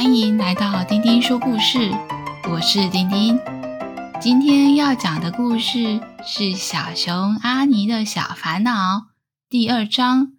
[0.00, 1.90] 欢迎来到丁丁说故事，
[2.48, 3.36] 我是丁丁。
[4.20, 8.70] 今天要讲的故事是《小熊阿尼的小烦恼》
[9.48, 10.34] 第二章。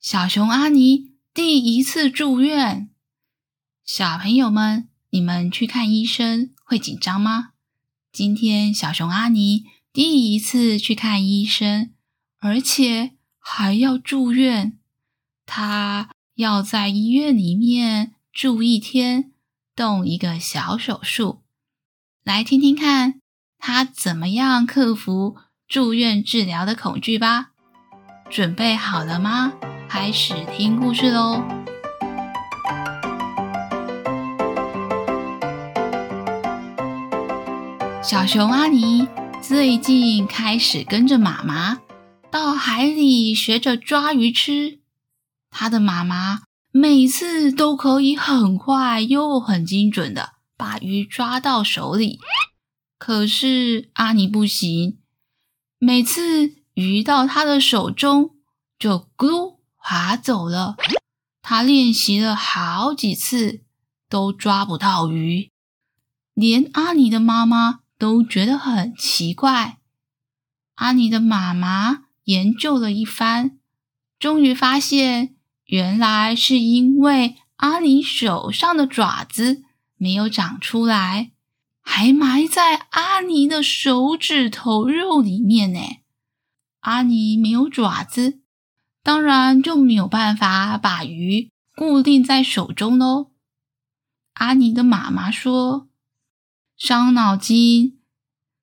[0.00, 2.88] 小熊阿尼第一次住院。
[3.84, 7.48] 小朋友们，你们去看医生会紧张吗？
[8.12, 11.90] 今天小熊阿尼第一次去看医生，
[12.38, 14.78] 而且还要住院。
[15.44, 18.12] 他要在医院里面。
[18.32, 19.32] 住一天，
[19.74, 21.42] 动一个小手术，
[22.22, 23.20] 来听听看
[23.58, 27.50] 他怎么样克服住院治疗的恐惧吧。
[28.30, 29.52] 准备好了吗？
[29.88, 31.42] 开始听故事喽！
[38.02, 39.08] 小熊阿尼
[39.42, 41.80] 最近开始跟着妈妈
[42.30, 44.78] 到海里学着抓鱼吃，
[45.50, 46.42] 他的妈妈。
[46.72, 52.20] 每次都可以很快又很精准的把鱼抓到手里，
[52.96, 54.98] 可是阿尼不行。
[55.78, 58.36] 每次鱼到他的手中，
[58.78, 60.76] 就咕噜划走了。
[61.42, 63.64] 他练习了好几次，
[64.08, 65.50] 都抓不到鱼，
[66.34, 69.78] 连阿尼的妈妈都觉得很奇怪。
[70.76, 73.58] 阿尼的妈妈研究了一番，
[74.20, 75.34] 终于发现。
[75.70, 79.62] 原来是因为阿尼手上的爪子
[79.96, 81.30] 没有长出来，
[81.80, 85.78] 还埋在阿尼的手指头肉里面呢。
[86.80, 88.40] 阿尼没有爪子，
[89.04, 93.30] 当然就没有办法把鱼固定在手中喽。
[94.34, 95.88] 阿尼的妈妈说
[96.76, 98.00] ：“伤脑筋，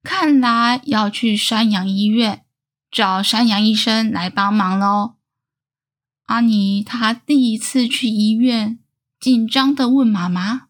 [0.04, 2.44] 看来要去山羊医院
[2.92, 5.14] 找山羊医生来帮忙喽。”
[6.28, 8.80] 阿尼他第一次去医院，
[9.18, 10.68] 紧张地问妈妈：“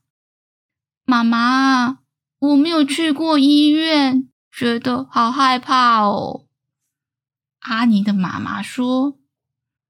[1.04, 2.00] 妈妈，
[2.38, 6.46] 我没有去过医院，觉得好害怕哦。”
[7.62, 9.18] 阿尼的妈妈说：“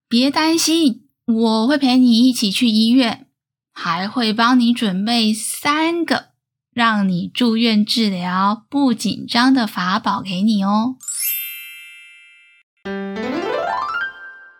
[0.08, 3.28] 别担心，我会陪你一起去医院，
[3.74, 6.30] 还会帮你准备三个
[6.72, 10.96] 让你住院治疗不紧张的法宝给你哦。”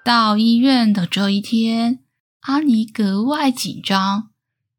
[0.08, 2.00] 到医院的这一天，
[2.44, 4.30] 阿尼格外紧张，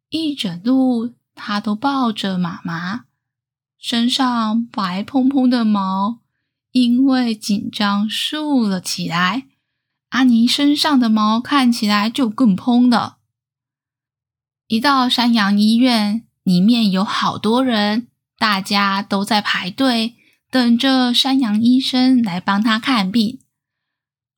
[0.08, 3.04] 一整路他都抱着妈妈，
[3.78, 6.20] 身上白蓬蓬的毛
[6.72, 9.48] 因为紧张竖了起来。
[10.08, 13.18] 阿尼身上的毛看起来就更蓬了。
[14.68, 18.08] 一到山羊医院，里面有好多人，
[18.38, 20.14] 大家都在排队
[20.50, 23.40] 等着山羊医生来帮他看病。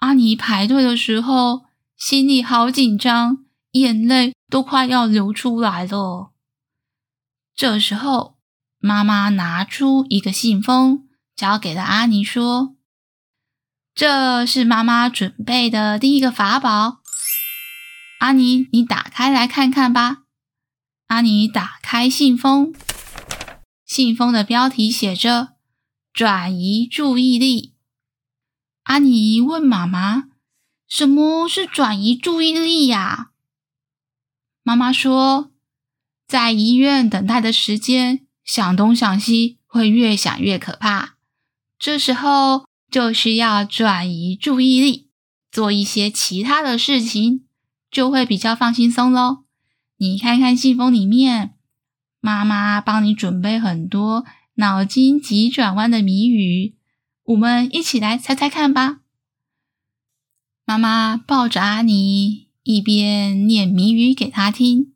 [0.00, 1.66] 阿尼排队的时候，
[1.96, 6.32] 心里好紧张，眼泪都快要流出来了。
[7.54, 8.38] 这时候，
[8.78, 11.06] 妈妈拿出一个信封，
[11.36, 12.76] 交给了阿尼，说
[13.94, 17.00] ：“这是妈妈准备的第一个法宝。
[18.20, 20.22] 阿尼，你打开来看看吧。”
[21.08, 22.72] 阿尼打开信封，
[23.84, 25.56] 信封的标题写着
[26.14, 27.69] “转移注意力”。
[28.90, 30.30] 阿尼问妈妈
[30.90, 33.30] ：“什么是转移注意力呀？”
[34.64, 35.52] 妈妈说
[36.26, 41.14] ：“在医院等待的时间，想东想西，会越想越可怕。
[41.78, 45.08] 这时候就需要转移注意力，
[45.52, 47.44] 做一些其他的事情，
[47.92, 49.44] 就会比较放轻松喽。
[49.98, 51.54] 你看看信封里面，
[52.20, 54.24] 妈妈帮你准备很多
[54.54, 56.74] 脑筋急转弯的谜语。”
[57.30, 59.02] 我们一起来猜猜看吧。
[60.64, 64.94] 妈妈抱着阿尼，一边念谜语给他听。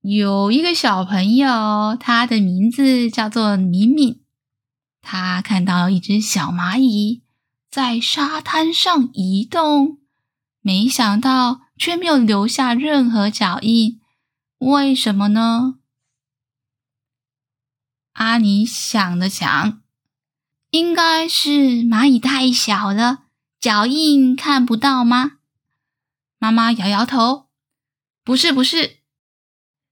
[0.00, 4.22] 有一个小朋友，他的名字叫做敏敏。
[5.02, 7.22] 他看到一只小蚂蚁
[7.70, 9.98] 在沙滩上移动，
[10.62, 14.00] 没想到却没有留下任何脚印。
[14.58, 15.78] 为什么呢？
[18.12, 19.81] 阿尼想了想。
[20.72, 23.24] 应该是蚂蚁太小了，
[23.60, 25.32] 脚印看不到吗？
[26.38, 27.48] 妈妈摇摇头，
[28.24, 28.96] 不是，不是，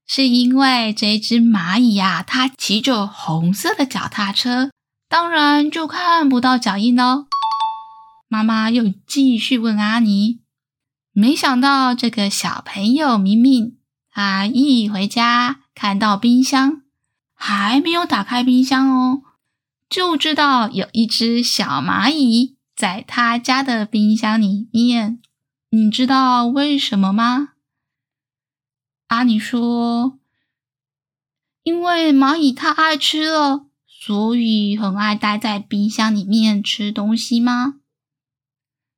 [0.07, 4.71] 是因为这只蚂蚁呀，它骑着红色的脚踏车，
[5.07, 7.27] 当然就看不到脚印喽。
[8.27, 10.39] 妈妈又继续问阿尼，
[11.11, 13.77] 没想到这个小朋友明明
[14.09, 16.81] 他一回家看到冰箱，
[17.35, 19.21] 还没有打开冰箱哦。
[19.91, 25.19] 就知道有一只小蚂蚁在他家的冰箱里面，
[25.69, 27.49] 你知道为什么吗？
[29.07, 30.17] 阿尼说
[31.63, 37.81] ：“因为蚂蚁太爱吃了，所以很爱待在冰箱里面吃东西吗？”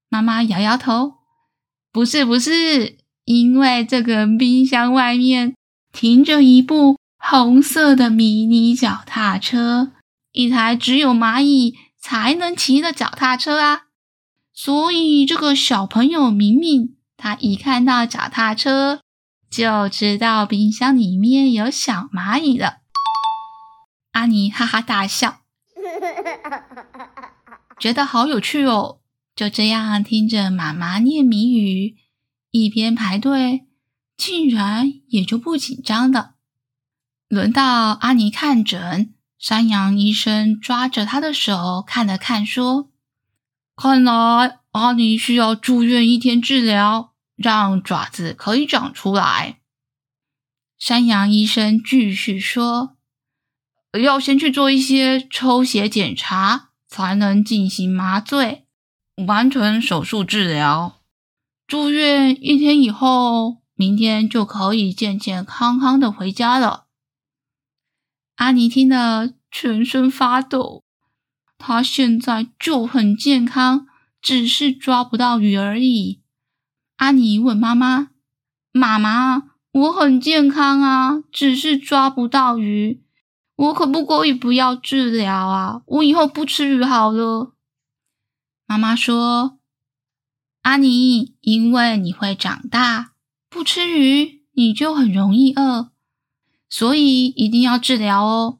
[0.09, 1.15] 妈妈摇摇头
[1.91, 5.55] ：“不是，不是，因为这个冰箱外面
[5.91, 9.93] 停着一部红色的迷你脚踏车，
[10.33, 13.83] 一台只有蚂蚁才能骑的脚踏车啊！
[14.51, 19.01] 所以这个小朋友明明他一看到脚踏车，
[19.49, 22.79] 就知道冰箱里面有小蚂蚁了。”
[24.13, 25.41] 阿尼哈哈大笑，
[27.79, 28.99] 觉得好有趣哦！
[29.35, 31.95] 就这样听着妈妈念谜语，
[32.51, 33.67] 一边排队，
[34.15, 36.35] 竟然也就不紧张了。
[37.27, 42.89] 轮到阿尼看诊，山羊医生抓着他的手看了看，说
[43.75, 49.59] ：“看来阿尼需要住院一天治疗，让爪子可以长出来。”
[50.79, 52.95] 山羊医生继续说
[54.01, 58.65] ：“要先去做一些抽血检查，才能进行麻醉，
[59.27, 61.01] 完成手术治疗。
[61.67, 66.82] 住院一天以后，明天就可以健健康康的回家了。”
[68.35, 70.83] 阿尼听得，全身发抖。
[71.57, 73.87] 他现在就很健康，
[74.21, 76.21] 只是抓不到鱼而已。
[76.97, 78.09] 阿尼问妈妈
[78.73, 83.03] ：“妈妈，我很健康啊，只是抓不到鱼，
[83.55, 85.81] 我可不可以不要治疗啊？
[85.85, 87.53] 我以后不吃鱼好了。”
[88.67, 89.59] 妈妈说
[90.63, 93.13] ：“阿尼，因为你会长大，
[93.49, 95.91] 不吃鱼，你就很容易饿。”
[96.73, 98.57] 所以一定要治疗哦。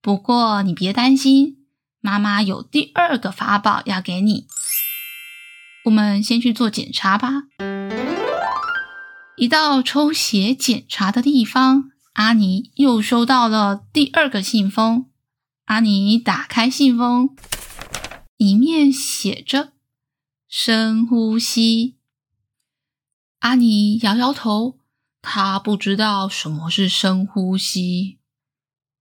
[0.00, 1.66] 不过你别担心，
[2.00, 4.46] 妈妈有第二个法宝要给你。
[5.84, 7.42] 我们先去做检查吧。
[9.36, 15.10] 一到抽血检查的地方，阿尼又收到了第二个信封。
[15.66, 17.36] 阿尼打开信封，
[18.38, 19.74] 里面写着
[20.48, 21.96] “深呼吸”。
[23.40, 24.78] 阿尼摇摇头。
[25.26, 28.18] 他不知道什么是深呼吸。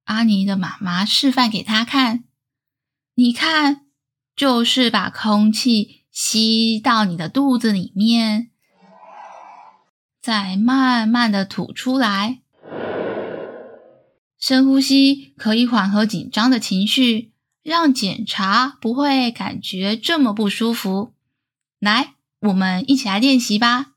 [0.06, 2.24] 阿尼的妈妈示范给他看，
[3.16, 3.86] 你看，
[4.34, 8.52] 就是把空气吸到你的肚子里面，
[10.22, 12.40] 再慢慢的吐出来。
[14.40, 21.14] 深呼吸可以缓和紧张的情绪，让检查不会感觉这么不舒服。
[21.80, 23.93] 来，我们一起来练习吧。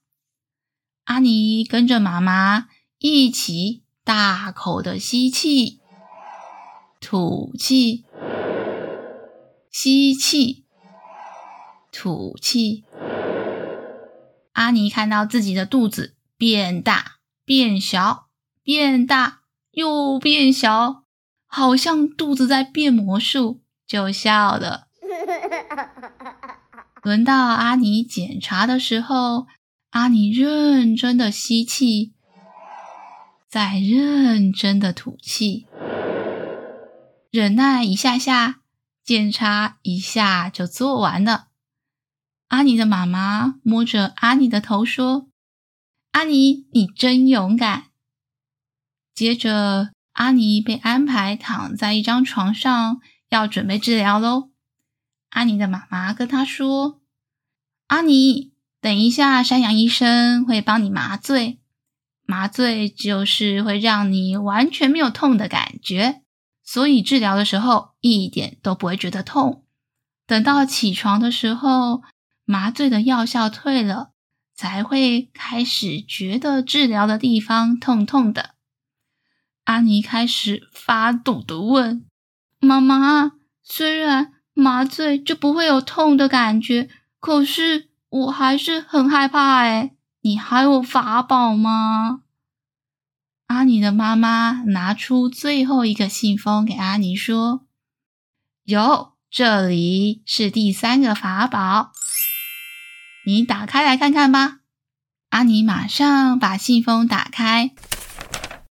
[1.07, 2.67] 阿尼跟着妈妈
[2.99, 5.79] 一起大口的吸气、
[7.01, 8.05] 吐气、
[9.71, 10.65] 吸气、
[11.93, 12.85] 吐气。
[14.55, 18.27] 阿尼看到自己的肚子变大、变小、
[18.65, 21.05] 变大又变小，
[21.47, 24.89] 好像肚子在变魔术，就笑了。
[27.01, 29.47] 轮到阿尼检查的时候。
[29.97, 32.13] 阿尼认真的吸气，
[33.49, 35.67] 再认真的吐气，
[37.31, 38.61] 忍耐一下下，
[39.03, 41.47] 检查一下就做完了。
[42.49, 45.29] 阿尼的妈妈摸着阿尼的头说
[46.13, 47.85] ：“阿尼，你真勇敢。”
[49.17, 54.51] 接着，阿尼被安排躺在一张床上，要准备治疗喽。
[55.31, 57.01] 阿尼的妈妈跟他说
[57.89, 58.53] ：“阿尼。”
[58.87, 61.59] 等一下，山羊医生会帮你麻醉。
[62.25, 66.23] 麻醉就是会让你完全没有痛的感觉，
[66.63, 69.65] 所以治疗的时候一点都不会觉得痛。
[70.25, 72.03] 等到起床的时候，
[72.45, 74.13] 麻醉的药效退了，
[74.55, 78.55] 才会开始觉得治疗的地方痛痛的。
[79.65, 82.07] 阿尼开始发抖的问
[82.63, 83.33] ：“妈妈，
[83.65, 86.89] 虽然麻醉就不会有痛的感觉，
[87.19, 92.23] 可是……”我还是很害怕诶，你还有法宝吗？
[93.49, 97.67] 阿尼的妈妈拿出最后一个信封给阿尼说
[98.65, 101.93] ：“有，这里是第三个法宝，
[103.27, 104.61] 你打开来看看吧。”
[105.31, 107.73] 阿尼马上把信封打开，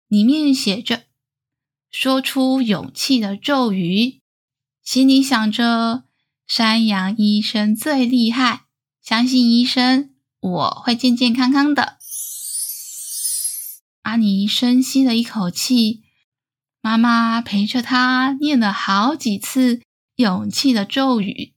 [0.07, 1.03] 里面写着
[1.91, 4.21] ：“说出勇气的咒语，
[4.81, 6.05] 心里想着
[6.47, 8.63] 山羊医生最厉害。”
[9.07, 10.09] 相信医生，
[10.41, 11.97] 我会健健康康的。
[14.01, 16.03] 阿尼深吸了一口气，
[16.81, 19.79] 妈妈陪着他念了好几次
[20.17, 21.53] 勇气的咒语。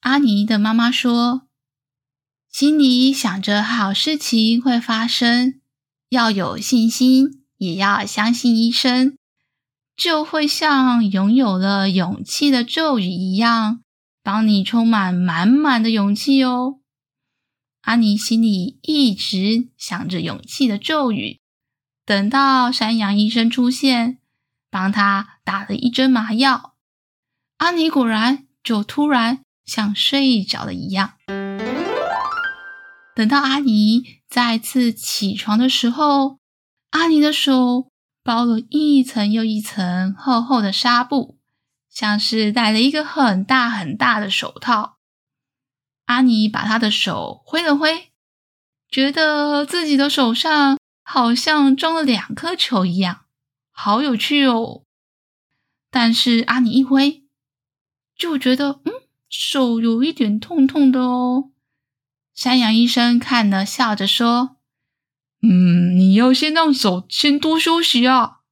[0.00, 1.48] 阿尼的妈妈说
[2.52, 5.62] ：“心里想着好事情会发生，
[6.10, 9.16] 要有信心，也要相信医生，
[9.96, 13.80] 就会像拥有了勇气的咒语一样，
[14.28, 16.80] 帮你充满满满的勇气哦。
[17.80, 21.40] 阿尼心里一直想着勇气的咒语，
[22.04, 24.18] 等到山羊医生出现，
[24.70, 26.74] 帮他打了一针麻药，
[27.56, 31.14] 阿尼果然就突然像睡着了一样。
[33.16, 36.38] 等到阿尼再次起床的时候，
[36.90, 37.88] 阿尼的手
[38.22, 41.37] 包了一层又一层厚厚的纱布，
[41.98, 44.98] 像是戴了一个很大很大的手套。
[46.04, 48.12] 阿尼把他的手挥了挥，
[48.88, 53.24] 觉得自己的手上好像装了两颗球一样，
[53.72, 54.84] 好有趣哦。
[55.90, 57.24] 但是阿尼一挥，
[58.16, 58.92] 就觉得嗯，
[59.28, 61.50] 手有一点痛痛的哦。
[62.32, 64.58] 山羊医生看了，笑着说
[65.42, 68.42] ：“嗯，你要先让手先多休息啊。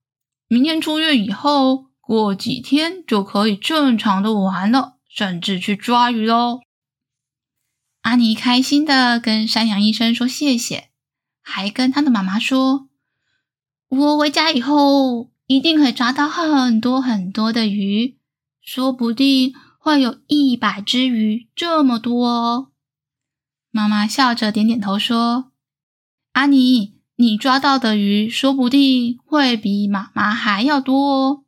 [0.48, 6.60] 明天出院以后，过几天就可以正常的玩了，甚至去抓鱼喽。”
[8.02, 10.90] 阿尼开心的跟山羊医生说谢谢，
[11.42, 12.88] 还跟他的妈妈说
[13.90, 18.16] ：“我回家以后一定可以抓到很多很多的鱼，
[18.62, 22.68] 说不定会有一百只鱼这么多哦。”
[23.72, 25.50] 妈妈笑着点点头说
[26.32, 31.44] ：“阿尼，你抓到的鱼说不定会比妈妈还要多哦，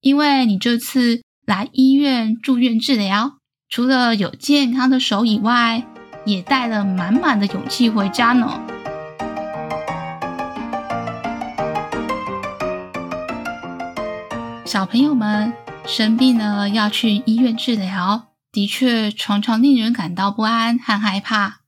[0.00, 3.38] 因为你这次来医院住院治疗，
[3.68, 5.88] 除了有健康的手以外，
[6.24, 8.62] 也带了满满的勇气回家呢。”
[14.64, 15.52] 小朋友们
[15.84, 21.62] 生病了要去医院治疗，的确常常令人感到不安和害怕。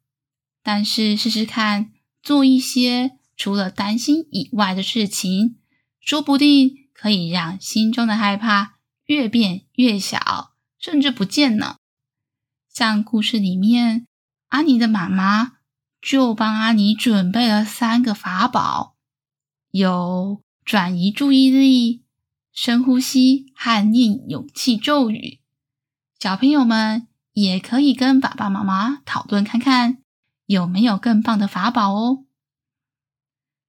[0.62, 1.90] 但是试试看，
[2.22, 5.56] 做一些除了担心以外的事情，
[5.99, 8.75] 说不定可以让心中的害怕
[9.07, 11.76] 越变越小，甚至不见呢。
[12.69, 14.07] 像故事里面，
[14.49, 15.52] 阿尼的妈妈
[16.02, 18.97] 就帮阿尼准备了三个法宝，
[19.71, 22.04] 有转移注意力、
[22.52, 25.40] 深呼吸和念勇气咒语。
[26.19, 30.02] 小朋友们也可以跟爸爸妈妈讨论看看。
[30.45, 32.26] 有没有更棒的法宝哦？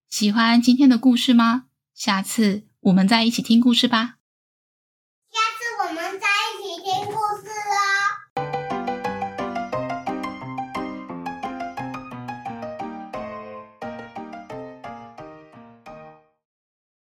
[0.09, 1.67] 喜欢今天的故事吗？
[1.93, 4.20] 下次我们再一起听故事吧。